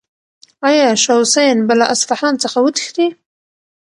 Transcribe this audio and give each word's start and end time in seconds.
آیا 0.67 0.95
شاه 1.03 1.21
حسین 1.21 1.57
به 1.67 1.73
له 1.79 1.85
اصفهان 1.93 2.33
څخه 2.43 2.57
وتښتي؟ 2.61 3.07